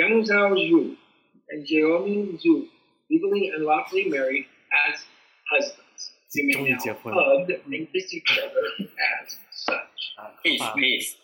[0.00, 0.96] Yang Zhao Zhu
[1.50, 2.64] and Jiaoming Zhu
[3.10, 5.04] legally and lawfully married as
[5.44, 6.12] husbands.
[6.32, 7.20] They may 终于 now 结婚了。
[7.20, 8.64] hug and kiss each other
[8.96, 10.16] as such.
[10.16, 11.16] 啊合 please 法 please，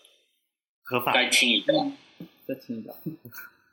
[0.82, 1.72] 合法再亲一个。
[2.46, 2.94] 再亲一个。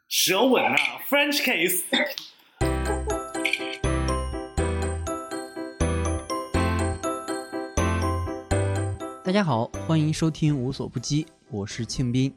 [0.08, 0.78] 舌吻啊
[1.10, 1.84] ，French case。
[9.26, 12.34] 大家好，欢迎收听无所不击，我是庆斌。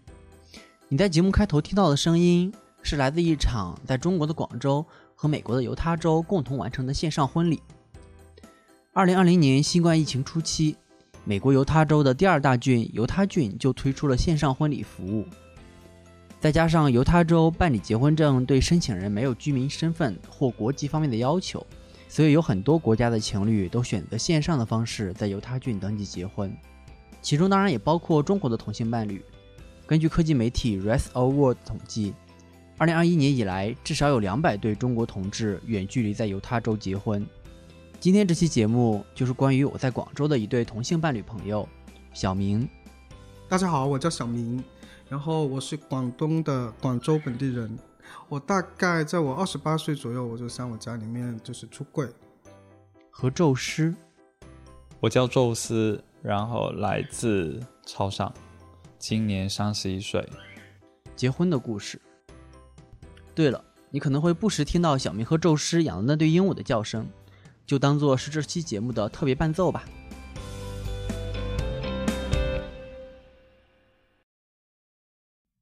[0.89, 4.87] 你在节目开头听到的声音是来自一场在中国的广州
[5.17, 7.61] 和美国的犹他州共同完成的线上婚礼。
[8.93, 10.77] 二零二零年新冠疫情初期，
[11.25, 15.27] 美国犹他州的第二大郡犹他郡就推出了线上婚礼服务。
[16.39, 21.67] 再加上犹他州办理结婚证对申请人没有居民身份或国籍方面的要求，
[22.09, 26.57] 所以有很多国家的情侣都选择线上的方式在犹他郡登记结婚。
[27.21, 29.21] 其中当然也包括中国的同性伴侣。
[29.87, 32.13] 根据科技媒体 Rest of World 统计
[32.77, 37.25] 二零二一年以来，至少有两百对中国同志远距离在犹他州结婚。
[38.01, 41.69] 今天这期节目就是关于我在广州的一对同性伴侣朋友，
[42.13, 42.69] 小明。
[43.49, 44.63] 大家好，我叫小明，
[45.09, 47.79] 然后我是广东的广州本地人。
[48.29, 52.09] 我大概在我二十八岁左右，我就向我家里面就是出柜。
[53.09, 53.95] 和宙斯，
[54.99, 58.31] 我叫宙斯，然后来自潮汕，
[59.09, 60.29] 今年三十一岁。
[61.15, 62.03] 结婚的故事。
[63.37, 67.07] 对了，你可能会不时听到小明和宙斯养的那对鹦鹉的叫声，
[67.65, 69.85] 就当做是这期节目的特别伴奏吧。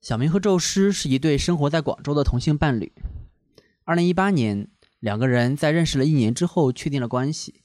[0.00, 2.90] 小明和宙斯是一对生活在广州的同性伴侣。
[3.84, 4.68] 二零一八年，
[5.00, 7.60] 两个人在认识了一年之后确定了关系，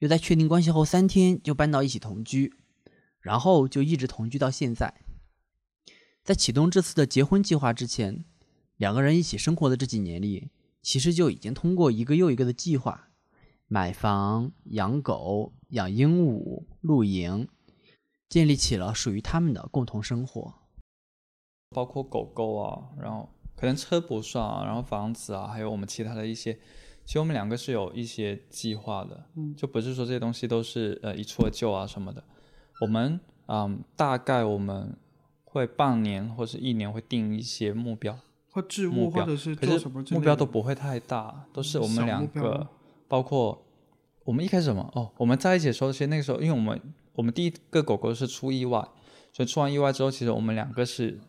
[0.00, 2.52] 又在确定关系后三天就搬到一起同居，
[3.22, 4.92] 然后就一直同居到现在。
[6.24, 8.24] 在启动这次的结婚计划之前，
[8.76, 13.08] 两个人一起生活的这几年里，其实就已经通过一个又一个的计划，
[13.66, 17.48] 买房、养狗、养鹦鹉、露营，
[18.28, 20.54] 建立起了属于他们的共同生活。
[21.70, 26.54] 包括狗狗啊，然后可能车不算啊，然后房子啊，还有我们其他的一些，
[27.04, 32.22] 其实我们两个是有一些计划的，嗯就不是说这些东西都是呃一蹴而就啊什么的。
[32.80, 34.96] 我们嗯，大概我们
[35.52, 38.18] 会半年或是一年会定一些目标，
[38.50, 42.66] 或置物，目标，或者是可是做什么之类的目标都不会太大，都是我们两个，
[43.06, 43.62] 包括
[44.24, 46.80] 我们一开始什么哦，我们在一起的时候，其实那个时候，因为我们
[47.12, 48.80] 我们第一个狗狗是出意外，
[49.30, 51.20] 所以出完意外之后，其实我们两个是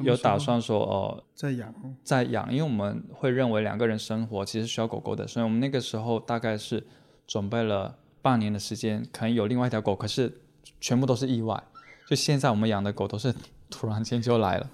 [0.00, 1.74] 有打算说哦，再养。
[2.02, 6.86] 在养，因为我们会认为两个人生活其实需要狗狗的，所以我们那个时候大概是
[7.26, 10.40] 准备了半年的时间，可能有另外一条狗，可是
[10.80, 11.62] 全部都是意外。
[12.06, 13.34] 就现在我们养的狗都是
[13.74, 14.70] 突然间就来了。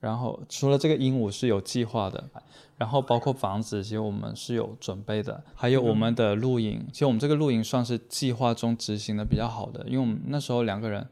[0.00, 2.22] 然后除了这个鹦鹉是有计划的，
[2.76, 11.04] 然后包括房子，其实我们是有准备的，还有我们的露营，其实我们这个露营算是计划中执行的比较好的，因为我们那时候两个人，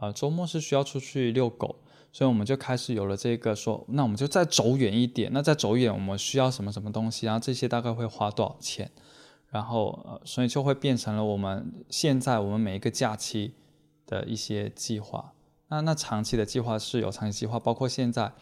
[0.00, 1.76] 呃，周末是需要出去遛狗，
[2.12, 8.90] 所以我们就开始有了这个说，那我们就再走远一点，那再走远我们需要什么什么东西，然后这些大概会花多少钱，
[9.48, 13.54] 然后呃，所以就会变成了我们现在我们每一个假期
[14.04, 15.32] 的一些计划。
[15.70, 18.32] 那那长期的计划是有长期计划，包括现在，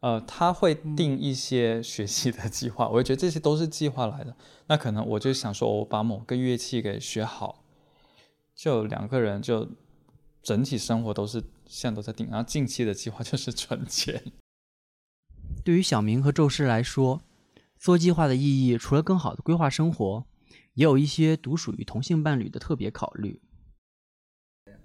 [0.00, 4.36] 呃，他会定一些学习的计划，我觉得这些都是计划来的。
[4.68, 7.64] 那可能我就想说，我把某个乐器给学好，
[8.54, 9.68] 就两个人就
[10.40, 14.22] 整体生活都是现在都在定，然后近期的计划 就是存钱。
[15.64, 17.20] 对于小明和宙斯来说，
[17.76, 20.24] 做计划的意义除了更好的规划生活，
[20.74, 23.40] 也有一些独属于同性伴侣的特别考虑。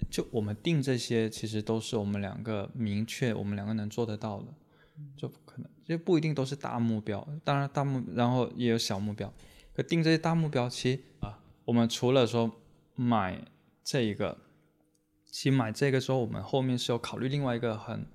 [0.09, 4.47] 就我们定这些，其实都是我们两个明确，我们两个能做得到的，
[5.17, 7.27] 就不可能，就不一定都是大目标。
[7.43, 9.31] 当然大目，然后也有小目标。
[9.73, 12.51] 可定这些大目标，其实啊，我们除了说
[12.95, 13.43] 买
[13.83, 14.37] 这一个，
[15.25, 18.05] 其实买这个之后，我们后面是有考虑另外一个很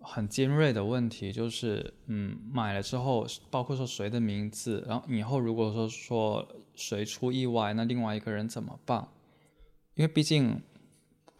[0.00, 9.08] 很尖锐的问题，就是嗯，买了之后，包括说谁的名字，然后以后如果说说谁出意外，那另外一个人怎么办？
[9.94, 10.62] 因为毕竟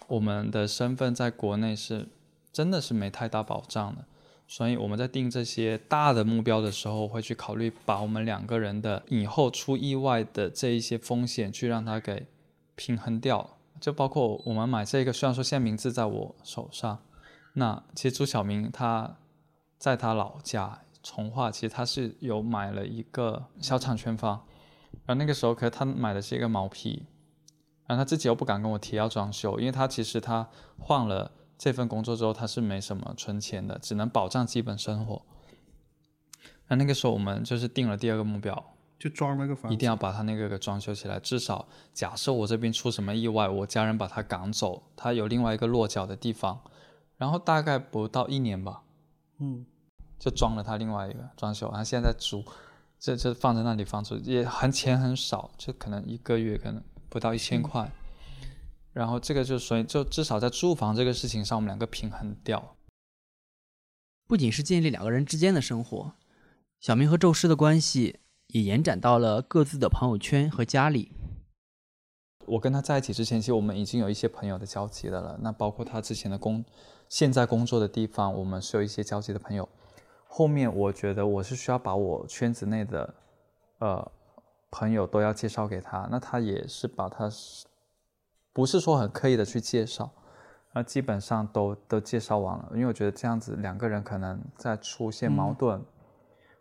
[0.06, 2.08] 我们的身份在国内是
[2.52, 4.04] 真的是没太大保障的，
[4.46, 12.26] 所以我们在定这些大的目标的时候，会去考虑把我们两个人的以后出意外的这一些风险去让它给
[12.74, 13.58] 平衡掉。
[13.78, 16.98] 就包括我们买这个，虽然说现在名字在我手上，
[17.52, 19.16] 那其实朱晓明他
[19.78, 24.44] 在他老家从化，其实他是有买了一个小产权房，
[25.04, 27.02] 然后那个时候可是他买的是一个毛坯。
[27.88, 30.48] 然后他自己又不敢跟我提要装修，因为他其实他
[30.78, 35.22] 换了这份工作之后，他是没什么存钱的，只能保障基本生活。
[36.68, 41.18] 那那个时候我们就是定了第二个目标，就装那个房子，一定要把他那个给装修起来。
[41.18, 46.60] 至少假设我这边出什么意外，我家人把他赶走，他有另外一个落脚的地方。
[47.16, 48.82] 然后大概不到一年吧，
[49.40, 49.66] 嗯，
[50.20, 52.44] 就装了他另外一个装修，然后现在在租，
[52.96, 57.90] 这这放在那里放租也很钱很少，就可能一个月可能不到一千块。
[58.92, 62.76] 然后这个就所以就至少在住房这个事情上，我们两个平衡掉。
[64.26, 66.12] 不仅是建立两个人之间的生活，
[66.80, 71.12] 小明和宙斯的关系也延展到了各自的朋友圈和家里。
[72.46, 75.38] 我跟他在一起之前，其实我们已经有一些朋友的交集的了。
[75.42, 76.64] 那包括他之前的工，
[77.08, 79.68] 现在工作的地方，我们是有一些交集的朋友。
[80.26, 83.14] 后面我觉得我是需要把我圈子内的，
[83.78, 84.12] 呃，
[84.70, 86.08] 朋友都要介绍给他。
[86.10, 87.30] 那他也是把他，
[88.52, 90.10] 不是说很刻意的去介绍，
[90.74, 92.68] 那基本上都都介绍完了。
[92.72, 95.82] 因为我觉得这样子两个人可能在出现矛盾，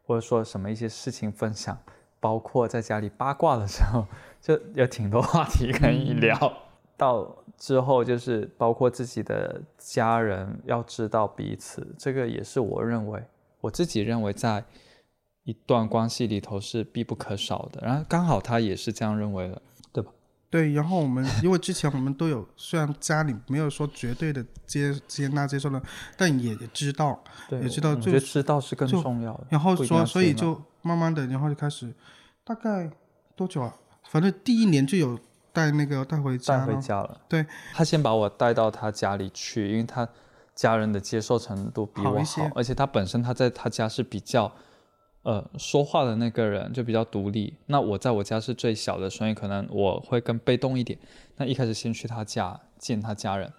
[0.05, 1.77] 或者说什么一些事情分享。
[2.19, 4.03] 包括在家里八卦的时候，
[4.41, 6.51] 就有挺多话题可以聊。
[6.97, 13.23] 到之后就是包括自己的家人要知道彼此，这个也是我认为
[13.61, 14.65] 我自己认为在
[15.47, 17.79] 一段关系里头是必不可少的。
[17.81, 19.61] 然后刚好他也是这样认为的，
[19.93, 20.11] 对吧？
[20.49, 20.73] 对。
[20.73, 25.81] 然后我们因为之前我们都有，虽然家里没有说绝对的接接纳接受了，
[26.17, 29.47] 但也知道，也知道，我觉知道是更重要的。
[29.49, 31.93] 然后说，所以就慢慢的，然后就开始。
[32.43, 32.89] 大概
[33.35, 33.73] 多久啊？
[34.09, 35.17] 反正第一年就有
[35.51, 37.19] 带那个带回家带回家了。
[37.27, 40.07] 对，他先把我带到他家里去，因为他
[40.55, 44.49] 家人的接受程度比我好，而且他本身他在他家是比较
[45.27, 47.53] 呃说话的那个人，就比较独立。
[47.65, 50.97] 那我在我家是最小的，所以可能我会更被动一点。
[51.35, 53.51] 那一开始先去他家见他家人，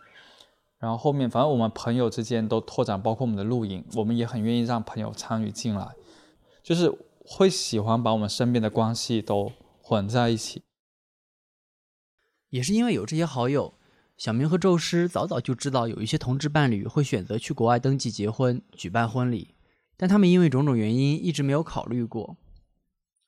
[0.78, 5.86] 然后后面反正我们朋友之间都拓展，包括我们的露营，我们也很愿意让朋友参与进来，
[6.64, 6.92] 就是。
[7.30, 10.62] 会喜欢把我们身边的关系都混在一起，
[12.48, 13.74] 也是因为有这些好友，
[14.16, 19.54] 小明和宙斯早早就知道有一些同志伴侣会选择去国外登记结婚、举办婚礼，
[19.98, 22.38] 但他们因为种种原因一直没有考虑过。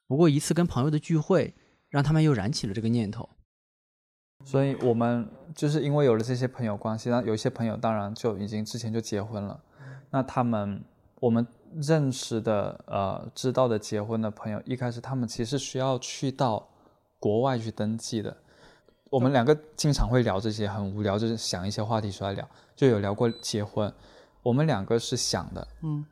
[0.07, 1.53] 不过一次跟朋友的聚会，
[1.91, 3.29] 让他们又燃起了这个念头。
[4.47, 9.63] 所以我们就是因为有了这些朋友关系，那有一些朋友当然就已经之前就结婚了，
[10.11, 10.83] 那他们
[11.17, 11.47] 我们。
[11.81, 16.69] 认识的呃，知道的结婚的朋友，一开始他们其实需要去到
[17.21, 18.37] 国外去登记的。
[19.09, 23.93] 我们两个经常会聊这些，很无聊，就是想一些话题出来聊，就有聊过结婚。
[24.43, 26.05] 我们两个是想的，嗯，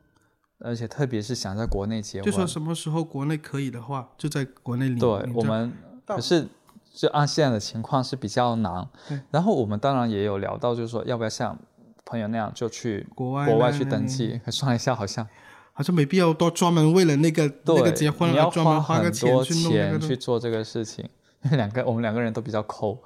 [0.59, 4.99] 而且特别是想在国内结婚，就说什么时候国内可以的话，就在国内领。
[4.99, 5.73] 对，我们
[6.05, 6.47] 可是
[6.93, 8.87] 就按现在的情况是比较难。
[9.31, 11.57] 然后我们当然也有聊到，就是说要不要像
[12.05, 14.39] 朋友那样就去国外国外去登记？
[14.47, 15.27] 算一下，好像。
[15.71, 21.07] 好像没必要多专门为了那个那个结婚了专门花个钱去弄那个去做这个事情。
[21.51, 22.97] 两个我们两个人都比较抠，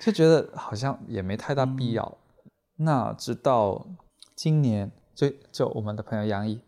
[0.00, 2.18] 就觉得好像也没太大 必要。
[2.78, 3.86] 那直到
[4.34, 6.60] 今年，就就我们的朋友杨毅，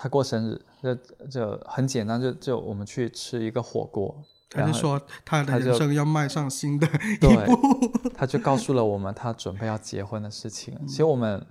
[0.00, 0.94] 他过生日，就
[1.26, 4.24] 就很简单，就就我们去吃一个火锅。
[4.48, 10.78] 他就说他的人生要迈上新的一步，他就告诉了我们他准备要结婚的事情。
[10.86, 11.46] 其实我们。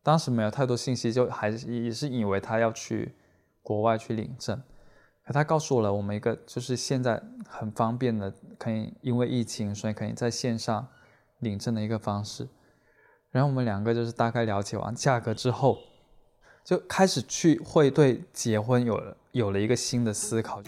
[0.00, 3.14] 当时没有太多信息，就还是也是以为他要去
[3.62, 4.56] 国外去领证，
[5.26, 10.86] 可他告诉了我们一个，就是现在很方便的，可以因为疫情，所以可以在线上
[11.40, 12.48] 领证的一个方式。
[13.30, 15.76] 然后我们两个就是大概了解完价格之后，
[16.68, 20.62] 就开始去会对结婚有了有了一个新的思考，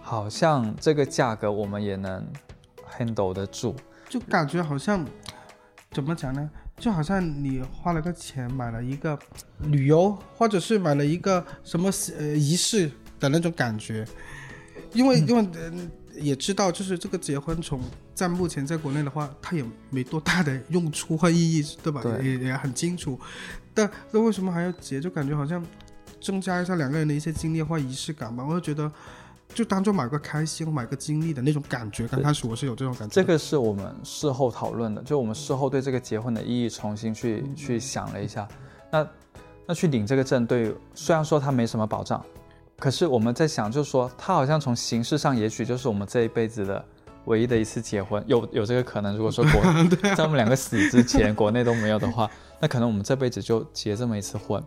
[0.00, 2.24] 好像这个价格我们也能
[2.88, 3.74] handle 得住，
[4.08, 5.04] 就感觉好像
[5.90, 6.48] 怎么讲呢？
[6.78, 9.18] 就好像你花了个钱买了一个
[9.58, 12.88] 旅游，或者是买了一个什么呃仪式
[13.18, 14.06] 的那种感觉，
[14.92, 15.44] 因为因为
[16.14, 17.80] 也知道，就是这个结婚从
[18.20, 22.02] 在目前在国内的话，它也没多大的用处和意义，对吧？
[22.22, 23.18] 也也很清楚。
[23.72, 25.00] 但那为什么还要结？
[25.00, 25.64] 就感觉好像
[26.20, 28.44] 增加一下两个人的一些经历或仪式感吧。
[28.46, 28.92] 我就觉得。
[29.52, 32.06] 就当做买个开心、买个经历的那种感觉。
[32.06, 33.12] 刚开始我是有这种感觉。
[33.12, 38.46] 这个是我们事后讨论的，就我们事后对这个结婚的意义重新去去想了一下。
[38.92, 39.04] 那
[39.66, 42.24] 那去领这个证，对，虽然说它没什么保障，
[42.78, 46.84] 可是我们在想，就是说它好像从形式上，也许就是我们这一辈子的
[47.30, 49.16] 唯一的一次结婚，有有这个可能。
[49.16, 49.62] 如果说 国
[50.16, 52.28] 在我们两个死之前，国内都没有的话，
[52.60, 54.62] 那可能我们这辈子就结这么一次婚。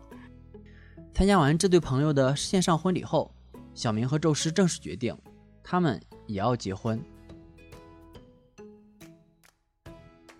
[1.14, 3.30] 参加完这对朋友的线上婚礼后。
[3.76, 5.18] 小明和宙斯正式决定，
[5.64, 7.04] 他们也要结婚。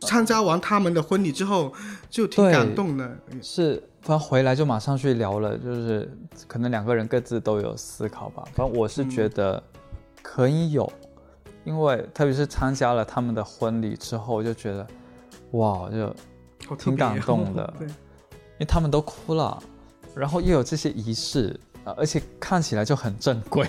[0.02, 1.74] 参加完他们的婚礼之后，
[2.12, 3.18] 就挺感动的。
[3.42, 6.16] 是反正回来就马上去聊了，就是
[6.46, 8.44] 可能两个人各自都有思考吧。
[8.54, 9.64] 反正我是觉得
[10.22, 10.94] 可以有，
[11.64, 14.86] 因为特别是参加了他们的婚礼之后，就觉得
[15.52, 19.62] 哇，就挺感动的 对，因为他们都哭了，
[20.16, 23.68] 然后又有这些仪式，呃而且看起来就很正规，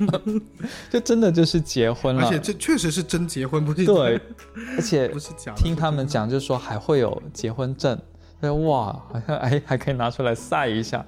[0.90, 2.24] 就真的就是结婚了。
[2.24, 4.20] 而且这确实是真结婚，不是对，
[4.76, 5.58] 而且不是假的。
[5.58, 7.98] 听他们讲，就是说还会有结婚证，
[8.40, 11.04] 对哇，好像哎还可以拿出来晒一下，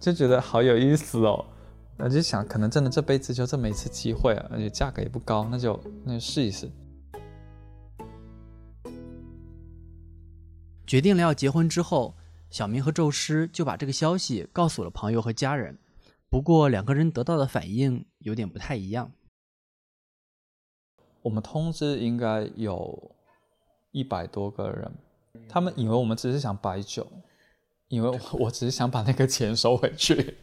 [0.00, 1.44] 就觉得好有意思哦。
[1.96, 6.70] 我就想，可能真的这辈子就这么一次机会啊，而且价格也不高，那就那就试一试。
[10.86, 12.14] 决定了要结婚之后，
[12.50, 15.78] 小明和宙斯就把这个消息告诉了朋友和家人。
[16.28, 19.12] 不过两个人得到的反应有点不太一样。
[21.22, 23.14] 我们通知应该有
[23.92, 24.92] 一百多个人，
[25.48, 27.06] 他们以为我们只是想摆酒，
[27.88, 30.36] 以为我我只是想把那个钱收回去。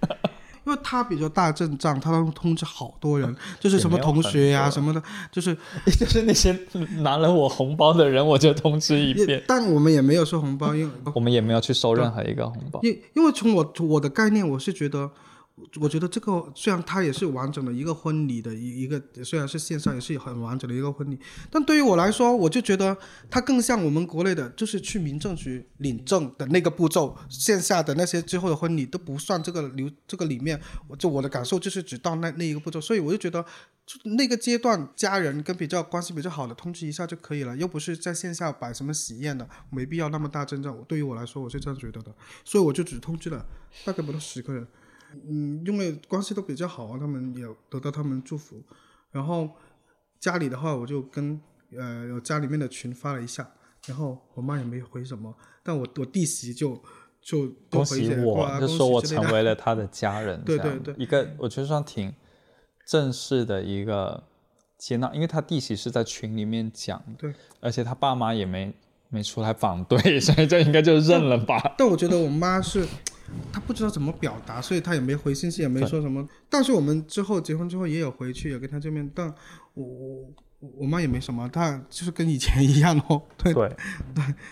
[0.92, 5.56] 他比较大阵仗，他能通知好多人， 就是什么同学呀、什么的，就是
[5.98, 6.52] 就是那些
[7.00, 9.42] 拿了我红包的人，我就通知一遍。
[9.48, 12.82] 但我们也没有收红包，因为 我们也没有去收任何一个红包。
[12.84, 15.10] 因因为从我我的概念，我是觉得，
[15.80, 22.96] 我觉得这个虽然它也是完整的一个婚礼的一一个，虽然是线上也是很完整的一个婚礼，但对于我来说，我就觉得
[23.30, 33.46] 它更像我们国内的，就是去民政局领证的那个步骤，线下的那些之后的婚礼都不算这个流这个里面，我就我的感受就是只到那那一个步骤，所以我就觉得。
[33.84, 40.78] 就那个阶段，家人跟比较关系比较好的通知一下就可以了，又不是在线下摆什么喜宴的，没必要那么大阵仗。
[40.88, 42.14] 对于我来说，我是这样觉得的，
[42.46, 43.44] 所以我就只通知了
[43.84, 44.66] 大概不到十个人。
[45.28, 48.62] 嗯，因为关系都比较好啊，他们也得到他们祝福。
[49.12, 49.50] 然后
[50.20, 51.40] 家里的话，我就跟
[51.78, 53.50] 呃有家里面的群发了一下，
[53.88, 56.82] 然后我妈也没回什么，但我我弟媳就
[57.22, 60.42] 就就恭喜我，哇就说我成为了他的家人。
[60.46, 62.14] 对对对一个我觉得算挺
[62.86, 64.24] 正式的一个
[64.78, 68.74] 接纳，因为他弟媳是在群里面讲的，对，而且他爸妈也没
[69.10, 71.76] 没出来反对， 所以这应该就认了吧。
[71.78, 72.88] 但我觉得我妈是，
[73.52, 76.28] 她不知道怎么表达，所以他也没回信息，也没说什么。
[76.50, 79.34] 但是我们之后结婚之后也有回去，也跟他见面，但
[79.74, 79.86] 我
[80.60, 83.22] 我我妈也没什么，她就是跟以前一样哦。
[83.38, 83.76] 对对，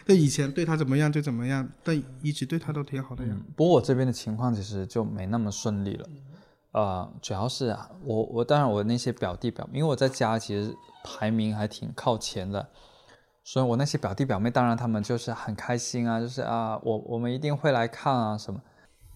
[0.06, 3.32] 对，以前对她怎么样就怎么样，但一直对她都挺好的呀。
[3.34, 6.10] 嗯，不过我这边的情况其实就没那么顺利了。
[6.72, 10.72] 呃，主要是啊，我我当然我那些表弟表妹，因为我在家其实
[11.04, 12.70] 排名还挺靠前的，
[13.51, 18.62] 所以我那些表弟表妹当然他们就是很开心啊，就是啊，我我们一定会来看啊什么。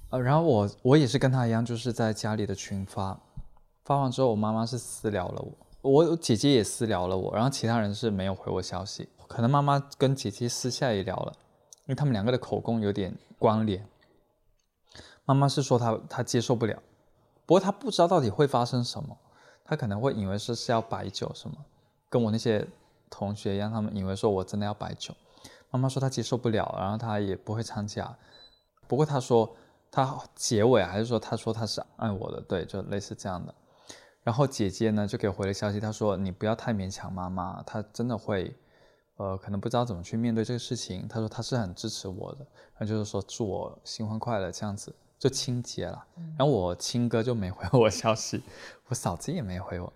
[0.09, 3.15] 呃，然后我我也是跟他一样，就是在家里的群发，
[3.85, 5.45] 发完之后我妈妈是私聊了
[5.83, 11.31] 我，我姐姐也私聊了我，然后其他人是没有回我消息，可能妈妈跟姐姐私下也聊了，
[11.85, 13.85] 因为他们两个的口供有点关联。
[15.25, 16.81] 妈妈是说她她接受不了，
[17.45, 19.15] 不过她不知道到底会发生什么，
[19.63, 21.55] 她可能会以为是是要摆酒什么，
[22.09, 22.67] 跟我那些
[23.13, 25.13] 同学一样，他们以为说我真的要摆酒。
[25.69, 28.15] 妈妈说她接受不了，然后她也不会参加。
[28.87, 29.55] 不过她说
[29.91, 33.53] 她结尾还是说她说她是爱我的，对，就类似这样的。
[34.23, 38.55] 然后姐姐呢就给我回了消息，她说你不要太勉强妈妈，她真的会，
[39.17, 41.07] 呃，可能不知道怎么去面对这个事情。
[41.07, 42.39] 她说她是很支持我的，
[42.73, 46.05] 然后就是说祝我新婚快乐这样子，就亲姐了。
[46.37, 48.41] 然后我亲哥就没回我消息，
[48.87, 49.91] 我嫂子也没回我。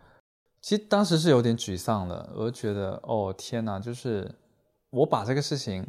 [0.62, 4.30] 其实当时是有点沮丧的，我就觉得哦天哪，就是
[4.90, 5.88] 我把这个事情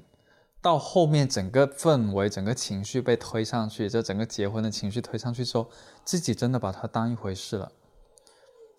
[0.60, 5.68] 到后面整个氛围、整个情绪被推上去，就整个结婚的情绪推上去之后，
[6.04, 7.72] 自己真的把它当一回事了。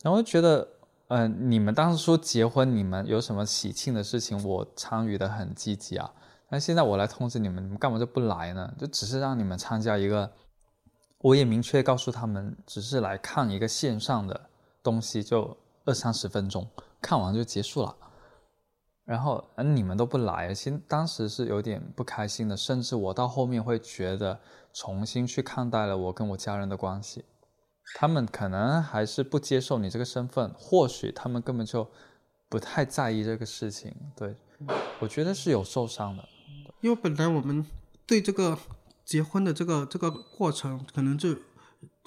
[0.02, 0.66] 然后就觉得，
[1.10, 6.14] 嗯，你们当时说结婚，你们有什么喜庆的事情，我参与的很积极啊。
[6.50, 8.74] 但现在我来通知你们，你们干嘛就不来呢？
[8.78, 10.32] 就只是让你们参加一个，
[11.20, 14.50] 我也明确告诉他们，只是来看一个线上的
[14.82, 15.56] 东西，就
[15.90, 16.70] 二三十分钟，
[17.02, 17.96] 看完就结束了。
[19.06, 24.40] 然后，嗯，你们都不来，其实当时是有点不开心的，甚至我到后面会觉得
[24.72, 27.26] 重新去看待了我跟我家人的关系。
[27.96, 31.90] 他们可能还是不接受你这个身份，或许他们根本就
[32.48, 33.92] 不太在意这个事情。
[34.16, 34.36] 对，
[35.00, 36.24] 我觉得是有受伤的。
[36.82, 37.66] 因为本来我们
[38.06, 38.56] 对这个
[39.04, 41.36] 结婚的这个这个过程，可能就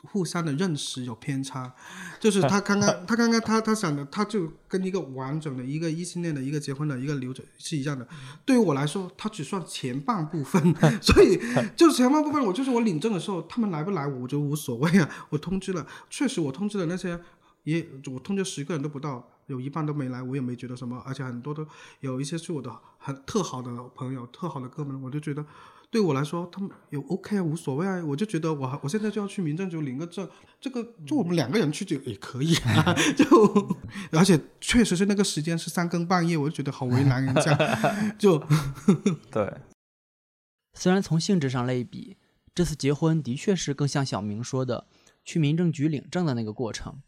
[0.03, 1.73] 互相的认识有偏差。
[2.21, 8.07] 就是他刚刚他刚刚他他想的，他就跟一个完整的一个异性恋的一个结婚的一个流程是一样的。
[8.45, 11.41] 对于我来说，他只算前半部分， 所以
[11.77, 15.09] 就是前半部分，我就是我领证的时候，他们来不来我就无所谓啊。
[15.31, 17.21] 我通知了，确实我通知的那些
[17.65, 19.29] 也我通知十个人都不到。
[19.49, 21.67] 有一半都没来，我也没觉得什么，而且很多都
[21.99, 25.45] 有一些是我的很特好的朋友、特好的哥们，我就觉得
[25.93, 28.03] 对我来说，他们有 OK 啊，无所谓啊。
[28.07, 30.27] 我就觉得我我现在就要去民政局领个证，
[30.59, 32.95] 这个就我们两个人去就也可以啊。
[33.15, 33.79] 就
[34.13, 37.55] 而且确实是那个时间是三更半夜，我就觉得好为难人家。
[38.19, 38.39] 就
[39.31, 39.55] 对，
[40.73, 42.17] 虽然从性质上类比，
[42.55, 44.87] 这次结婚的确是更像小明说的
[45.23, 47.03] 去民政局领证的那个过程，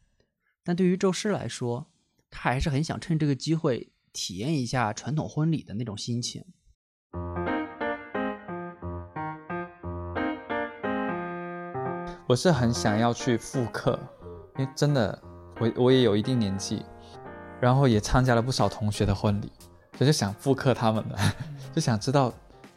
[0.62, 1.90] 但对于周师来说，
[2.28, 6.44] 他还是很想趁这个机会体验一下传统婚礼的那种心情。
[12.26, 13.98] 我是很想要去复刻，
[14.56, 15.18] 因为真的，
[15.60, 16.82] 我我也有一定年纪，
[17.60, 19.52] 然后也参加了不少同学的婚礼，
[19.98, 21.18] 我就想复刻他们的，
[21.74, 22.32] 就想知道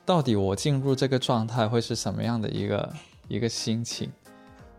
[0.06, 2.94] 到底我进入这个状态会是什么样的一个
[3.30, 4.12] 一个心情，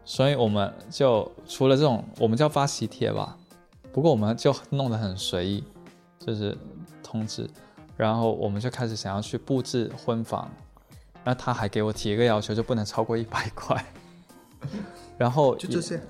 [0.05, 3.39] 所以我们就除了这种，我们叫发喜帖吧，
[3.91, 5.65] 不过我们就弄得很随意，
[6.19, 6.55] 就是
[7.03, 7.49] 通知，
[7.97, 10.51] 然后我们就开始想要去布置婚房，
[11.25, 13.83] 那他还给我提一个要求，就不能超过一百块。
[15.17, 16.01] 然后就这些，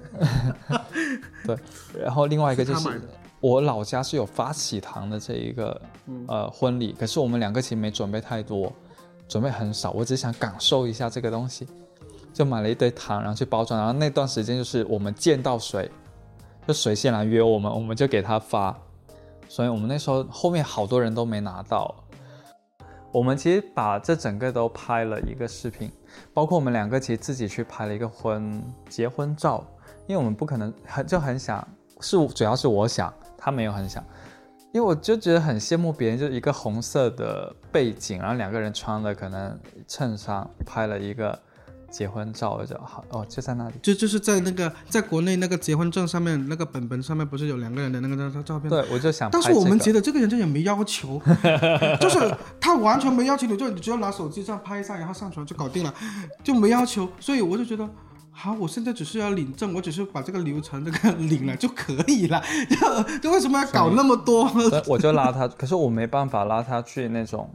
[1.47, 1.57] 对，
[1.99, 3.01] 然后另外一个就是
[3.41, 8.73] 我老家是有发喜糖的这一个嗯呃婚礼，可是我们两个其实没准备太多，
[9.29, 11.67] 准备很少，我只想感受一下这个东西，
[12.35, 15.91] 就买了一堆糖，然后去包装，然后那段时间就是我们见到谁，
[16.67, 18.77] 就谁先来约我们，我们就给他发，
[19.49, 21.95] 所以我们那时候后面好多人都没拿到。
[23.11, 25.91] 我们其实把这整个都拍了一个视频，
[26.35, 29.65] 包括我们两个其实自己去拍了一个婚结婚照，
[30.07, 31.67] 因为我们不可能很就很想，
[32.01, 34.05] 是主要是我想，他没有很想，
[34.73, 41.39] 因为我就觉得很羡慕别人，就是一个红色的背景，然后两个人穿了可能衬衫拍了一个
[41.91, 43.75] 结婚照，我就好哦，就在那里。
[43.83, 48.69] 就就是在那个在国内那个结婚证上面那个本本上面不是有两个人的那个照照片？
[48.69, 49.55] 对，我就想但这个。
[49.55, 51.21] 是我们觉得这个人就也没要求，
[52.01, 55.95] 就是他完全没要求你，就你只要拿手机这样拍一下，然后上传就搞定了，
[56.45, 57.09] 就没要求。
[57.19, 57.89] 所以我就觉得，
[58.31, 64.51] 好，我现在只是要领证，我只是把这个流程这个领了就可以了， 就就为什么要搞那么多？
[64.87, 67.51] 我就拉他，可是我没办法拉他去那种，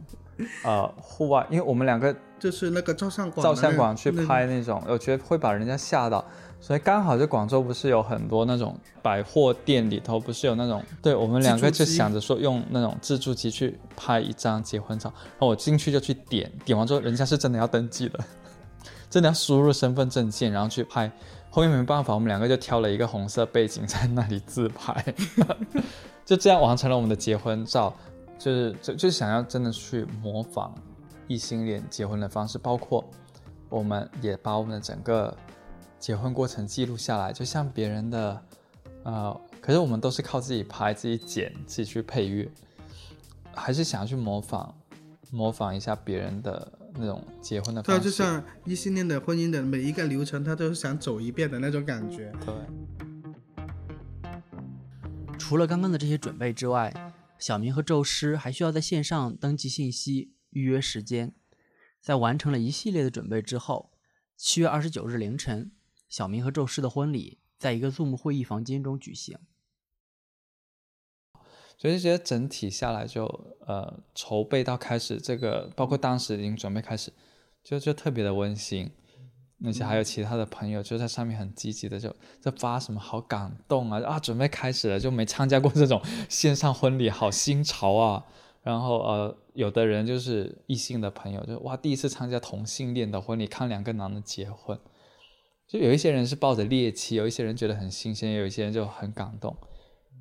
[0.64, 6.24] 呃，户外，因为我们两个就是那个照相馆，照相馆去拍那种，我觉得会把人家吓到，
[6.60, 18.18] 所以刚好就广州不是有很多那种百货店里头不是有那种，对我们两个就想着说用那种自助机去拍一张结婚照，然后我进去就去点，点完之后人家是真的要登记的，
[19.08, 21.10] 真的要输入身份证件然后去拍，
[21.50, 25.14] 后面没办法，我们两个就挑了一个红色背景在那里自拍，
[26.26, 27.94] 就这样完成了我们的结婚照，
[28.44, 30.74] 就是就就是想要真的去模仿
[31.28, 33.02] 异性恋结婚的方式，包括
[33.70, 35.34] 我们也把我们的整个
[35.98, 38.42] 结婚过程记录下来，就像别人的，
[39.04, 42.46] 呃，可是我们都是靠自己拍、自己剪、自己去配乐，
[43.54, 44.74] 还是想要去模仿，
[45.30, 48.02] 模仿一下别人的那种结婚的方式。
[48.02, 52.30] 对就像异性恋的婚姻的每一个流程，他都是想走一遍的那种感觉。
[52.44, 52.54] 对，
[55.38, 56.92] 除了刚刚的这些准备之外，
[57.38, 61.34] 小明和宙斯还需要在线上登记信息、预约时间。
[62.00, 63.92] 在完成了一系列的准备之后，
[64.36, 65.72] 七月二十九日凌晨，
[66.08, 69.38] 小明和宙斯的婚礼在一个 Zoom 会议房间中举行。
[71.76, 73.24] 所以就觉得整体下来就
[73.66, 77.12] 呃筹备到开始这个，包括当时已经准备开始，
[77.62, 78.90] 就就特别的温馨，
[79.64, 88.24] 而且还有其他的朋友就在上面很积极的就在发什么好感动啊啊准备开始了，就没参加过这种 线上婚礼，好新潮啊。
[88.62, 94.78] 然后呃有的人就是异性的朋友就哇第一次参加同性恋的婚礼，看两个男的结婚，
[95.66, 99.56] 就有一些人是抱着猎奇，有一些人觉得很新鲜，有一些人就很感动。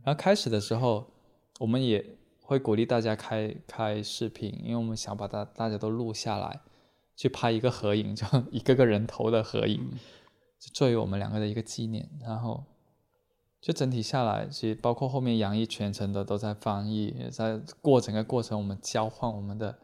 [0.03, 1.07] 然后开始的时候。
[1.59, 2.03] 我们也
[2.41, 6.59] 会鼓励大家开开视频，因为我们想把大大家都录下来，
[7.15, 9.79] 去拍一个合影， 就一个个人头的合影，
[10.59, 12.09] 就作为我们两个的一个纪念。
[12.21, 12.63] 然后，
[13.61, 19.79] 就整体下来，其实包括后面杨毅全程的都在翻译，也在过整个过程，我们交换我们的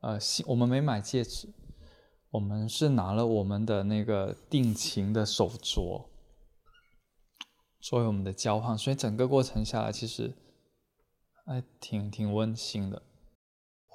[0.00, 1.48] 呃信，我们没买戒指，
[2.30, 6.06] 我们是拿了我们的那个定情的手镯
[7.80, 10.34] 作为我们的交换，所以整个过程下来，其实。
[11.50, 13.00] 还挺挺温馨的，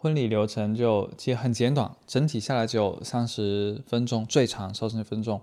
[0.04, 5.42] 婚礼流程就其实很简短，整体下来只有三十分钟，最长三十分钟。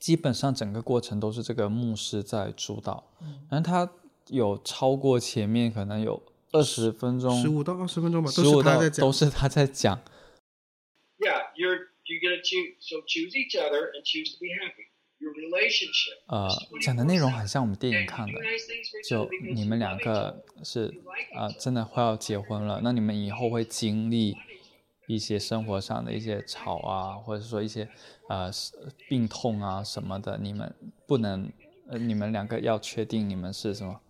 [0.00, 3.04] 基本上整个过程都是这个牧师在主导，
[3.48, 3.88] 然后他
[4.26, 9.12] 有超过前面可能有二十分钟，十五到二十分钟吧，十五到都是他在讲都。
[9.12, 10.00] 是他在讲。
[11.18, 12.74] Yeah, you're you're gonna choose.
[12.80, 14.90] So choose each other and choose to be happy.
[16.26, 16.48] 呃，
[16.80, 18.32] 讲的内容很像我们电影看的，
[19.08, 20.86] 就你们两个是
[21.34, 24.36] 啊、呃真的快要结婚了，那你们以后会经历
[25.06, 27.88] 一些生活上的一些吵啊，或者说一些
[28.28, 28.50] 呃
[29.08, 30.74] 病痛啊什么的，你们
[31.06, 31.50] 不能，
[31.88, 34.00] 呃，你们两个要确定你们是什么？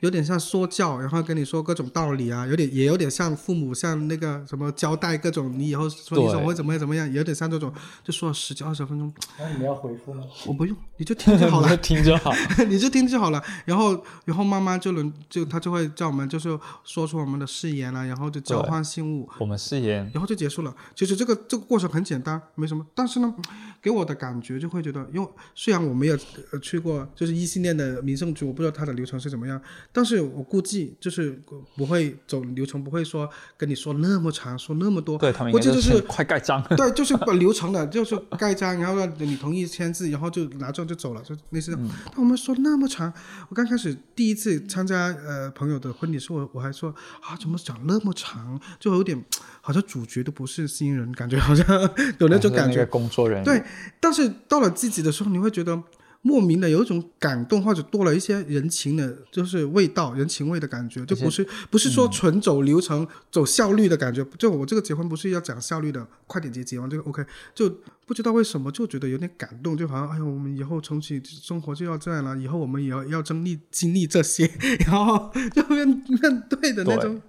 [0.00, 10.24] 有点像说教，然后跟你说各种道理啊，有点也有点像父母像那个什么交代各种你以后说你对怎么会怎么样怎么样，有点像这种，就说了十几二十分钟，那你们要回复吗？
[10.46, 11.76] 我不用，你就听就好了。
[11.76, 12.32] 听就好。
[12.68, 13.42] 你就听就好了。
[13.64, 20.74] 然后，然后妈妈就能就他就会叫我们就是说出我们的誓言啊，然后就交换信物，我们誓言然后就结束了。
[20.94, 22.86] 其实这个这个过程很简单，没什么。
[22.94, 23.34] 但是呢，
[23.80, 26.18] 给我的感觉就会觉得，因为虽然我没有
[26.52, 29.60] 呃去过就是异性恋的民政局，我不知道它的流程是怎么样，
[29.92, 31.38] 但是我估计就是
[31.76, 35.18] 不会走流程，不会说跟你说那么长，说那么多。
[35.18, 36.62] 对他们估计就是 快盖章。
[36.76, 41.90] 对，就是把流程的，就是盖章，然后让你同意签字，然后就拿证就走了，就类似这样。
[42.06, 43.12] 但我们说那么长，
[43.48, 49.22] 我刚开始第一次参加呃朋友的婚礼时候，我我还说啊，怎么讲那么长，就有点
[49.60, 51.66] 好像主角都不是新人，感觉好像
[52.20, 52.82] 有那种感觉。
[52.92, 53.44] 工作人员。
[53.44, 53.64] 对，
[54.00, 55.80] 但是到了自己的时候，你会觉得
[56.22, 64.24] 莫名的有一种感动，或者多了一些人情的，就是味道、人情味的感觉，就不是不是说纯走流程、走效率的感觉。
[64.38, 67.68] 就我这个结婚不是要讲效率的，快点结结完这个 OK，就
[68.06, 74.48] 不知道为什么就觉得有点感动，就好像哎呦，我们以后重启生活就要这样了，以后我们也要要经历经历这些，
[74.86, 77.20] 然后就面面对的那种，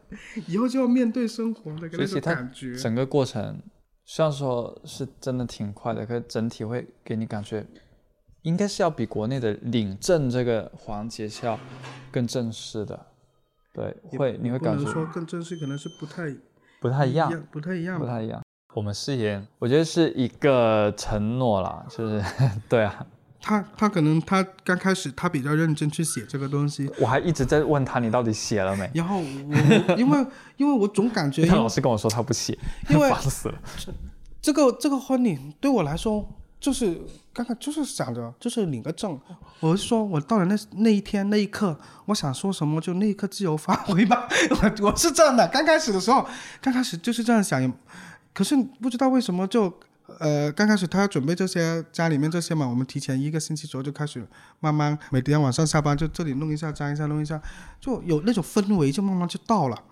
[0.48, 2.76] 以后就要面对生活的那种感觉。
[2.76, 3.60] 整个过程
[4.06, 7.66] 虽然说是真的挺快的，可是整体会给你感觉，
[8.44, 11.60] 应该是要比国内的领证这个环节是要
[12.12, 13.08] 更正式的。
[13.74, 16.34] 对，会你会感觉能说更正式，可能是不太
[16.80, 18.00] 不太一样，不太一样。
[18.00, 18.42] 不太一样。
[18.76, 22.24] 我们誓言，我觉得是一个承诺啦，就是
[22.70, 23.06] 对啊，
[23.40, 28.90] 他他可能他刚开始他比较认真去写这个东西，我还一直在问他你到底写了没？
[28.94, 30.28] 然后我我因为
[30.58, 32.58] 因为我总感觉 他老师跟我说他不写，
[32.90, 33.56] 因为 烦死了。
[34.42, 36.28] 这个这个婚礼对我来说
[36.60, 37.00] 就是
[37.34, 39.20] 刚刚就是想着就是领个证，
[39.60, 46.26] 我是说我到了那那一天那一刻，我想说什么就那一刻自由发挥吧， 我我是这样的，刚开始的时候
[46.62, 47.74] 刚开始就是这样想，
[48.34, 49.74] 可是不知道为什么就。
[50.20, 54.28] 呃，刚开始他要准备这些家里面这些嘛，我们提前一个星期左右就开始
[54.60, 57.42] 慢慢每天晚上下班就这里弄一下粘一下弄一下，
[57.80, 59.84] 就有那种氛围就慢慢就到了，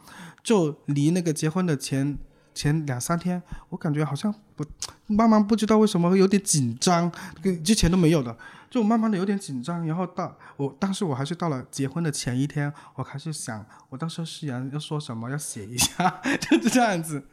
[0.43, 2.17] 就离那个结婚的前
[2.53, 4.65] 前两三天，我感觉好像不
[5.07, 7.11] 慢慢不知道为什么有点紧张，
[7.41, 8.35] 跟之前都没有的，
[8.69, 9.85] 就慢慢的有点紧张。
[9.85, 17.23] 然后到我，但是我还是到了结婚的前一天，我开始想，我到时候誓言要说什么，要写一下， 就是这样子。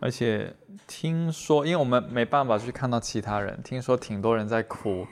[0.00, 0.54] 而且
[0.86, 5.06] 听说，因为我们没办法去看到其他人，听说挺多人在哭，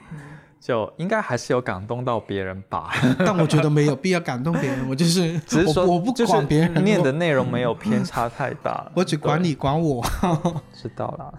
[0.59, 2.91] 就应该还是有感动到别人吧。
[3.19, 10.03] 但我觉得没有必要感动别人，我就是 只是说，我我不管别人，念的我内容没有偏差太大， 我只管你管我。
[10.73, 11.33] 知道啦。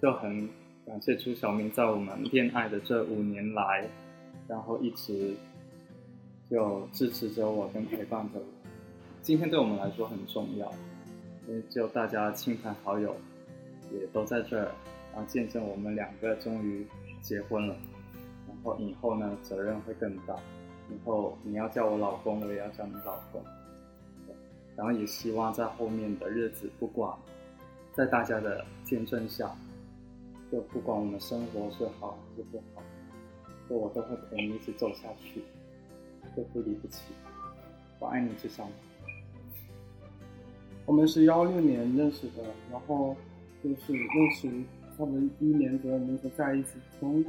[0.00, 0.48] 就很
[0.84, 3.84] 感谢朱晓明在我们恋爱的这五年来，
[4.48, 5.34] 然后一直
[6.50, 8.44] 就支持着我跟陪伴着我。
[9.20, 10.70] 今天对我们来说很重要，
[11.46, 13.14] 因为只有大家亲朋好友
[13.92, 14.72] 也都在这儿，
[15.12, 16.86] 然后见证我们两个终于
[17.20, 17.76] 结婚了。
[18.48, 20.36] 然后以后呢，责任会更大。
[20.90, 23.42] 以后你要叫我老公，我也要叫你老公。
[24.74, 27.14] 然后也希望在后面的日子，不管
[27.94, 29.54] 在大家的见证下，
[30.50, 32.82] 就不管我们生活是好是不好，
[33.68, 35.42] 就我都会陪你一起走下去，
[36.34, 37.12] 就不离不弃。
[37.98, 38.66] 我爱你，志祥。
[40.86, 43.14] 我们是幺六年认识的，然后
[43.62, 44.48] 就是认识
[44.96, 46.68] 差不多一年左右，我们在一起。
[46.98, 47.24] 从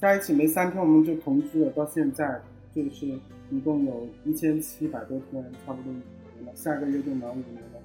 [0.00, 2.40] 在一起没三天，我们就同居了，到现在
[2.74, 3.06] 就是
[3.50, 6.52] 一共有一千七百多天，差不多五年了。
[6.54, 7.80] 下个月就满五年了。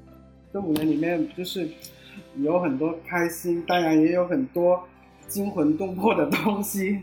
[0.51, 1.67] 这五年里面，就是
[2.37, 4.83] 有很多开心，当然也有很多
[5.27, 6.99] 惊魂动魄的东西。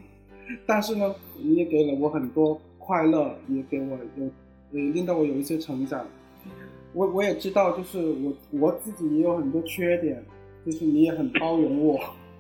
[0.67, 4.31] 但是呢，你也给了我很多快乐，也给我有，
[4.71, 6.07] 也令到我有一些成长。
[6.93, 10.23] 我我也知道，就是我我自己也有很多缺点，
[10.65, 11.99] 就是你也很包容我。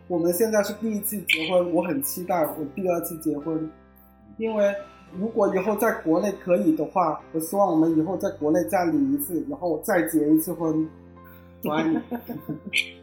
[0.08, 3.70] 我们现在是第一次结婚，我很期待我第二次结婚，
[4.38, 4.74] 因为
[5.12, 10.88] 如果以后在国内可以的话，我希望我们以后在国内再领一次，然后再结一次婚。
[11.64, 11.98] 我爱你。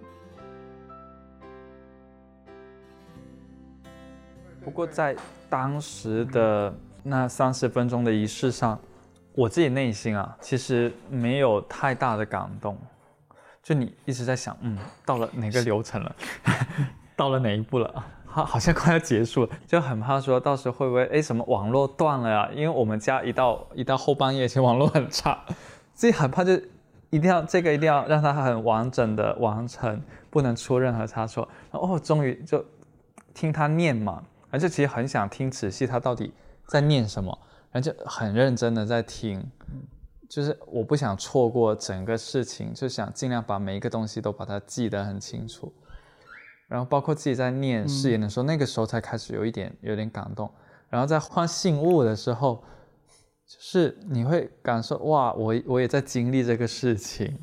[4.63, 5.15] 不过在
[5.49, 8.77] 当时的那三十分钟的仪式上，
[9.33, 12.77] 我自己内心啊，其实没有太大的感动。
[13.67, 16.15] 就你一直在想，嗯，到了哪个流程了，
[17.17, 22.49] 到了哪一步了，好，好像快要结束了，就很怕说到时候会不会哎什么网络断了呀？
[22.55, 25.43] 因为我们家一到一到后半夜，其实网络很差，
[25.93, 26.53] 自己很怕就
[27.09, 31.45] 一定要这个一定要让它很完整的完成，不能出任何差错。
[31.69, 32.63] 然后哦，终于就
[33.33, 36.31] 听他念嘛，而且其实很想听仔细他到底
[36.67, 37.37] 在念什么，
[37.73, 39.45] 然后就很认真的在听，
[40.27, 45.73] 就是我不想错过整个事情，就想尽量把每一个东西都把它记得很清楚。
[46.67, 50.51] 然后包括自己在念誓言的时候，那个时候才开始有一点有点感动。
[50.89, 52.63] 然后在换信物的时候，
[53.47, 57.37] 就是你会感受哇，我我也在经历这个事情。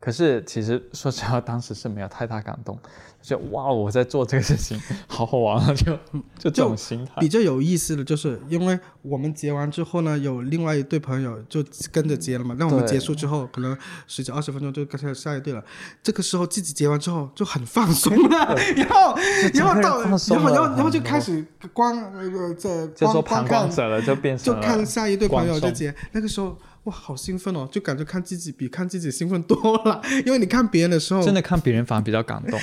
[0.00, 2.78] 可是其实说实话，当时是没有太大感动，
[3.20, 5.92] 就哇，我在做这个事情，好好玩啊，就
[6.38, 7.20] 就这种心态。
[7.20, 12.56] 比较有意思的就是，因为我们结完之后呢，有另外一对朋友就跟着结了嘛。
[12.58, 15.62] 那我们结束之后，可能十几二十分钟就开始下一对了。
[16.02, 19.14] 这个时候自己结完之后就很放松了， 然后
[19.52, 32.58] 然后到然后然后然后就开始观呃这就做观观旁观看者了，就变就看下一对朋友就结，那个时候哇，好兴奋哦，就感觉看自己比看自己兴奋多了，因为你看别人的时候，真的看别人反而比较感动，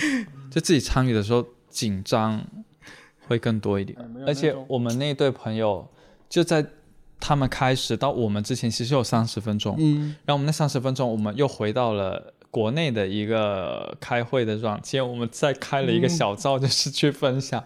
[0.50, 2.44] 就自己参与的时候紧张
[3.28, 3.98] 会更多一点。
[4.26, 5.88] 而且我们那对朋友
[6.28, 6.66] 就在
[7.20, 17.64] 他们开始到我们之前，其实有三十分钟，嗯，然后我们那三十分钟，我们又回到了国内的一个开会的软件，我们再开了一个小灶，就是去分享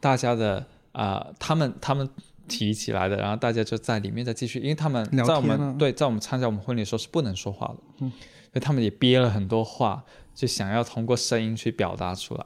[0.00, 2.08] 大家的啊、呃他们他们
[2.48, 10.04] 提起来的，然后大家就在里面再继续，因为他们在我们对在我们参加我们婚礼的时候是不能说话的，嗯，所以他们也憋了很多话，
[10.34, 12.44] 就想要通过声音去表达出来，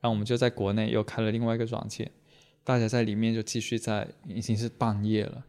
[0.00, 2.10] 然后我们就在国内又开了另外一个软件，
[2.64, 5.44] 大家在里面就继续在，已经是半夜了。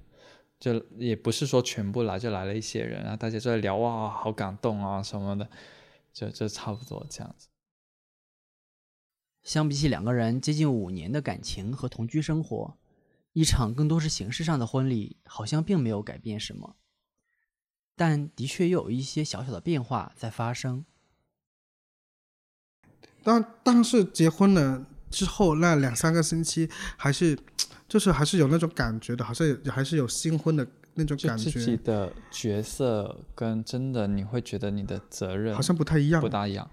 [0.60, 5.50] 就也不是说全部来，就来了一些人，然后大家就在聊哇，好感动啊什么的，
[6.14, 7.48] 就就差不多这样子。
[9.42, 12.78] 相比起两个人接近五年的感情和同居生活，
[13.34, 16.76] 一场更多是形式上的婚礼，好像并没有改变什么，
[17.96, 20.86] 但的确又有一些小小的变化在发生。
[23.24, 27.38] 但但是结婚了之后那两三个星期，还是
[27.88, 36.32] 就是还是有那种感觉的，好像还是有新婚的那种感觉自己，的角色跟真的你会觉得你的责任好像不太一样不。
[36.32, 36.66] 大一样，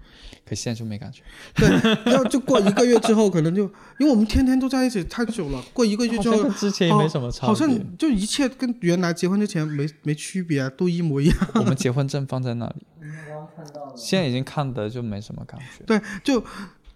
[0.45, 1.21] 可现在就没感觉。
[1.53, 1.67] 对，
[2.05, 3.63] 然后就过一个月之后，可能就
[3.99, 7.47] 因为我们天天都在一起太久了，过一个月之后之前也没什么差别。
[7.47, 11.37] 好像就一切跟原来结婚之前没没区别、啊，都一模一样。
[11.55, 12.85] 我们结婚证放在那里，
[13.97, 15.83] 现在已经看的就没什么感觉。
[15.85, 16.41] 对，就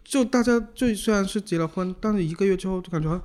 [0.06, 3.24] 就大家就虽然是结了婚，但是一个月之后就感觉好像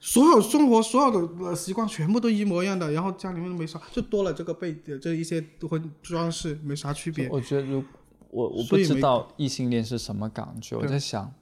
[0.00, 7.28] 所有生活所有的呃习惯全部都一模一样的，然后家里面没啥，就多了这个被这一些婚装饰没啥区别。
[7.28, 7.84] 我觉得如
[8.30, 11.32] 我我不知道异性恋是什么感觉，我在想，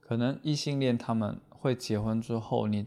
[0.00, 2.86] 可能异性恋他们会结婚之后，你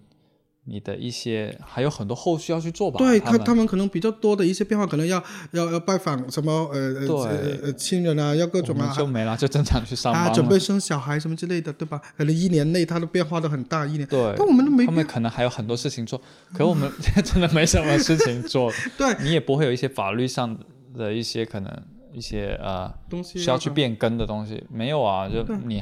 [0.70, 3.00] 你的一些还有很多后续要去做吧？
[3.00, 12.00] 对他，他们可能比较多的一些变化，可能要要要拜访什么呃呃亲人啊，要各种啊，就没了，就正常去上班啊，准备生小孩什么之类的，对吧？
[12.16, 14.06] 可能一年内他的变化都很大，一年。
[14.08, 14.88] 对，但我们都没变。
[14.88, 16.22] 他们可能还有很多事情做，
[16.54, 16.90] 可我们
[17.26, 18.72] 真的没什么事情做。
[18.96, 20.56] 对，你也不会有一些法律上
[20.96, 25.82] 的一些可能一些呃东西需要去变更的东西，没有啊，就你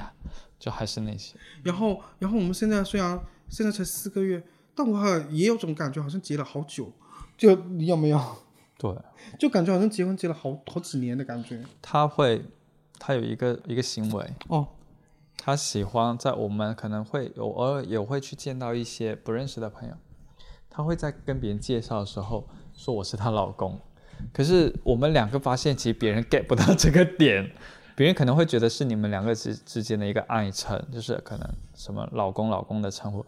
[0.60, 1.36] 就还是那些。
[1.64, 3.20] 然后，然后我们现在虽然
[3.50, 4.42] 现在才四个月，
[4.78, 6.94] 但我也有种感觉，好像结了好久。
[7.36, 8.22] 就你有没有？
[8.78, 8.96] 对，
[9.40, 11.60] 就感觉好像结婚结了好好几年的感觉。
[11.82, 12.46] 他会，
[13.00, 14.68] 他有一个一个行为，哦，
[15.36, 19.96] 他喜欢在我们可能会偶尔也会去见到一些不认识的朋友，
[20.70, 23.80] 他会在跟别人介绍的时候说我是她老公，
[24.32, 27.52] 可是我们两个发现其实别人 get 不到这个点，
[27.96, 33.26] 别人可能会觉得是你们两个之之间的一个爱称，就是可能什么老公老公的称呼，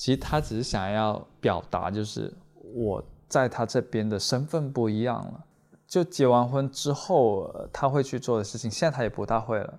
[0.00, 2.32] 其实他只是想要表达就是
[2.74, 5.44] 我在他这边的身份不一样了。
[5.86, 9.78] 就结完婚之后，呃他会去做的事情，现在他也不大会了，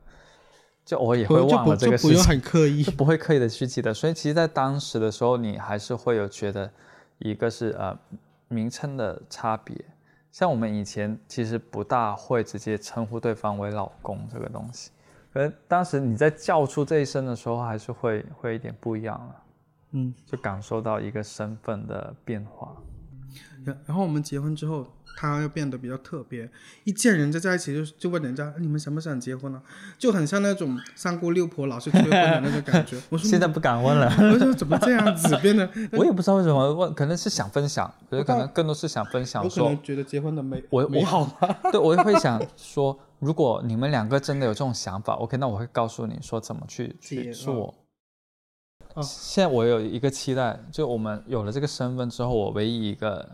[0.86, 2.92] 就我也会忘了这个事情，很刻意就。
[2.94, 3.92] 不会刻意的去记得。
[3.92, 6.70] 所以其实，在当时的时候，你还是会有觉得，
[7.18, 7.98] 一个是呃
[8.48, 9.76] 名称的差别，
[10.32, 14.92] 像我们以前其实不大会直接称呼对方为老公这个东西，
[15.34, 19.36] 可是当时你在叫出这一声的时候，还是会会有一点不一样了，
[19.91, 22.75] 嗯，就感受到一个身份的变化。
[23.63, 26.49] 然然后我们结婚之后，他又变得比较特别，
[26.84, 29.62] 一见人家在一起就就问人家、哎你们想不想结婚呢、
[29.97, 32.99] 就很像那种三姑六婆老是催婚的那种感觉。
[33.10, 34.08] 我说现在不敢问了。
[34.34, 35.69] 我说怎么这样子变得？
[35.93, 41.60] 我也不知道为什么问，可能是想分享，我觉得可能更多是想分享我可说，能觉得结婚的美我我美好吧。
[41.71, 47.73] 对我会想说，如果你们两个真的有这种想法，OK，那我会告诉你说怎么去去结做。
[48.95, 53.25] 哦现在我有一个期待，就我们有了这个身份之后，我唯一一个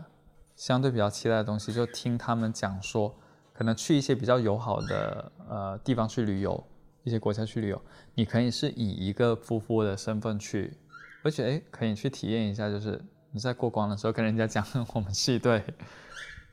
[0.54, 3.12] 相对比较期待的东西，就听他们讲说，
[3.52, 6.62] 可能去一些比较友好的呃地方去旅游，
[7.02, 7.82] 一些国家去旅游，
[8.14, 10.76] 你可以是以一个夫妇的身份去，
[11.24, 15.64] 而且哎，可以去体验一下，就是你在过关的时候跟人家讲我们是一对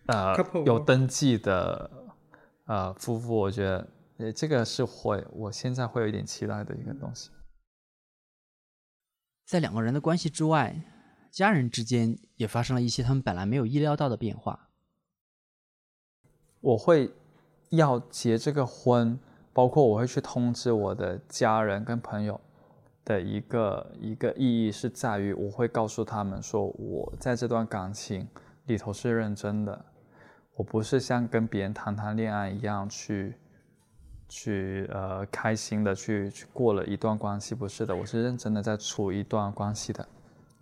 [0.08, 1.92] 呃有登记的
[2.66, 3.88] 呃夫妇，我觉得
[4.18, 7.30] 呃这个是会我现在会有一点期待的一个东西。
[9.46, 10.76] 在两个人的关系之外，
[11.32, 14.70] 家人之间也发生了一些他们本来没有意料到的变化。
[16.62, 17.14] 我会
[17.70, 19.20] 要结这个婚，
[19.54, 22.42] 包括我会去通知我的家人跟朋友
[23.04, 28.28] 的一个一个意义是在于，我会告诉他们说，我在这段感情
[28.66, 29.86] 里头是认真的，
[30.56, 33.36] 我不是像跟别人谈谈恋爱一样去
[34.28, 40.08] 去呃开心的去去过了一段关系，不是的，我是认真的在处一段关系的。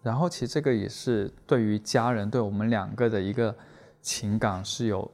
[0.01, 3.55] 然后其实这个也是对于家人对我们两个的一个
[4.01, 5.11] 情感是有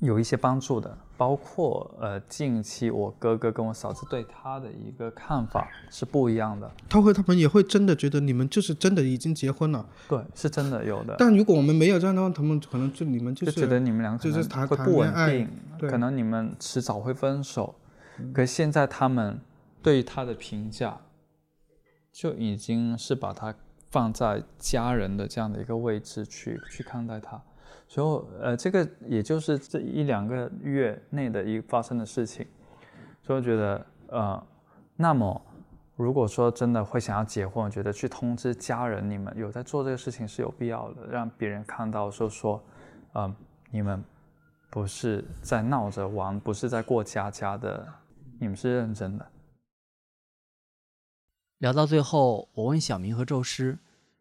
[0.00, 9.86] 有一些帮助的，包括呃近期我哥哥跟我嫂子对他的一个看法是不一样的，他会他们也会真的觉得你们就是真的已经结婚了。
[10.08, 11.14] 对，是真的有的。
[11.18, 15.46] 但如果我们没有这样的话，他们可能就你们就就是觉得你们两个就是谈会不稳定，
[15.90, 17.74] 可能你们迟早会分手。
[18.32, 19.38] 可现在他们
[19.82, 21.02] 对于他的评价，
[22.10, 23.54] 就已经是把他
[23.90, 27.42] 放在家人的这样的一个位置去去看待他。
[27.88, 32.46] 所以呃，这个也就是这一两个月内的一发生的事情，
[33.22, 34.46] 所以我觉得呃，
[34.96, 35.40] 那么
[35.96, 42.62] 如果说真的会想要结婚，我觉得去通知家人，你们有在做这个事情是有必要的，让别人看到说说，
[43.14, 43.34] 嗯、
[43.70, 44.02] 你们
[44.70, 47.86] 不是在闹着玩，不是在过家家的，
[48.38, 49.26] 你们是认真的。
[51.58, 53.76] 聊到最后，我问小明和宙斯，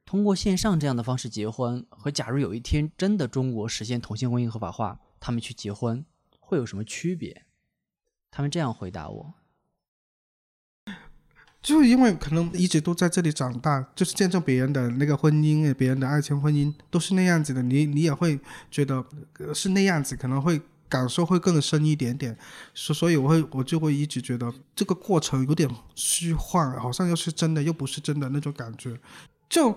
[0.10, 6.04] 通过线上这样的方式结婚，和假如有一天真的中国实现同性婚姻合法化，他们去结婚
[6.40, 7.44] 会有什么区别？
[8.32, 9.36] 他们这样回答我：
[11.62, 18.40] 就因为可能一直都在这里长大，就是见证别人的那个婚姻，别人的爱情婚姻都是那样子的，你你也会
[18.72, 19.06] 觉得
[19.54, 22.36] 是那样子，可能会感受会更深一点点。
[22.74, 29.00] 所所以我会我就会一直觉得这个过程有点虚幻，好像又是真的又不是真的那种感觉。
[29.50, 29.76] 就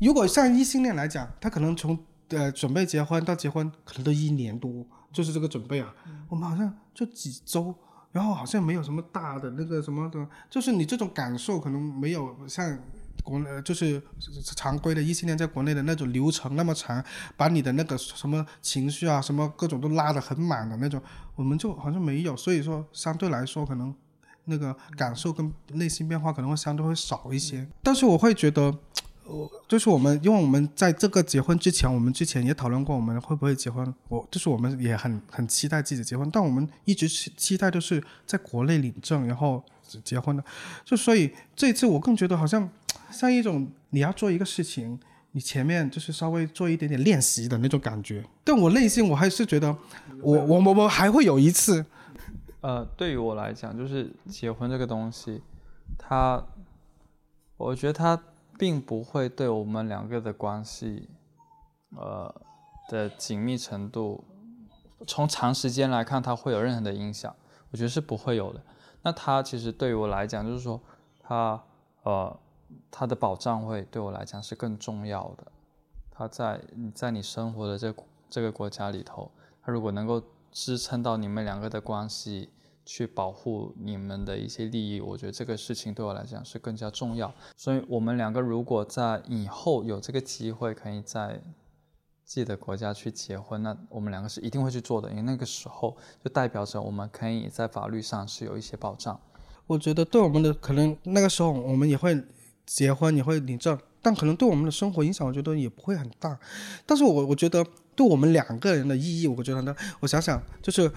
[0.00, 1.96] 如果像异性恋来讲，他可能从
[2.28, 5.94] 呃准备结婚到结婚可能都一年多，就是这个准备啊。
[6.28, 7.74] 我们好像就几周，
[8.12, 12.78] 然后好像没有什么大的那个什么的，就是你这种感受可能没有像
[13.22, 14.02] 国内就是
[14.56, 17.04] 常规的异性恋在国内的那种流程那么长，
[17.36, 21.02] 把你的那个什么情绪啊什么各种都拉得很满的那种，
[21.36, 23.94] 我们就好像没有，所以说相对来说可能。
[24.46, 28.74] 那个感受跟内心变化可能会相对会少一些，但是我会觉得，
[29.24, 39.62] 我就是我们，因为我们在这个结婚之前，我们之前也讨论过我们会不会结婚，我就是我们也很很期待自己结婚，但我们一直期期待就是在国内领证，然后
[40.02, 40.44] 结婚的，
[40.84, 42.68] 就所以这一次我更觉得好像
[43.10, 44.98] 像一种你要做一个事情，
[45.32, 49.76] 你前面就是稍微做一点点练习的那种感觉，但我内心我还是觉得
[50.22, 51.86] 我我我我还会有一次，
[52.62, 55.40] 呃，对于我来讲，就是结婚这个东西，
[55.96, 56.44] 它，
[57.56, 58.20] 我觉得它
[58.60, 61.08] 并不会对我们两个的关系，
[61.96, 62.30] 呃
[62.90, 64.22] 的紧密程度，
[65.06, 67.34] 从长时间来看，它会有任何的影响，
[67.70, 68.60] 我觉得是不会有的。
[69.00, 70.78] 那它其实对于我来讲，就是说，
[71.22, 71.58] 它
[72.02, 72.38] 呃，
[72.90, 75.50] 它的保障会对我来讲是更重要的。
[76.10, 77.94] 它在你在你生活的这
[78.28, 79.30] 这个国家里头，
[79.62, 82.50] 它如果能够支撑到你们两个的关系，
[82.92, 87.32] 去保护你们的一些利益，我觉得这个事情对我来讲是更加重要。
[87.56, 91.40] 所以，我们两个如果在以后有这个机会，可以在
[92.24, 99.20] 自己的国家去结婚，那我们两个是一定会去做的，因为那个时候就代表着我们可以在法律上是有一些保障。
[99.68, 102.20] 我觉得对我们的可能那个时候我们也会
[102.66, 106.36] 结婚，也会领证，但可能对我们的生活影响，我觉得也不会很大。
[106.84, 107.64] 但是我我觉得
[108.00, 110.90] 对我们两个人的意义，我觉得呢，我想想，就是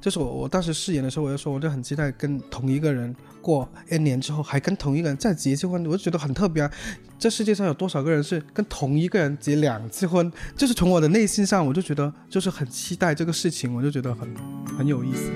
[0.00, 6.72] 就是我我当时誓言的时候，我就说，我就很期待跟同一个人过 N 年之后，还跟同一个人再结一次婚，我就觉得很特别啊。
[7.18, 10.32] 这世界上有多少个人是跟同一个人结两次婚？
[10.56, 14.26] 就是从我的内心上，我就觉得就是很期待这个事情，我就觉得很
[14.78, 15.30] 很有意思。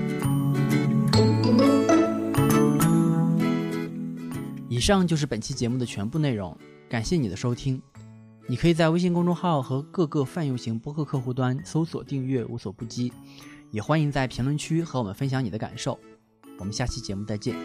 [4.67, 6.57] 以上就是本期节目的全部内容，
[6.89, 7.79] 感谢你的收听。
[8.51, 13.09] 你可以在微信公众号和各个泛用型播客客户端搜索订阅“无所不击”，
[13.71, 15.97] 也欢迎在评论区和我们分享你的感受。
[16.59, 17.55] 我们下期节目再见。